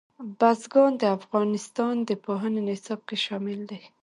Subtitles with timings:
[0.39, 3.81] بزګان د افغانستان د پوهنې نصاب کې شامل دي.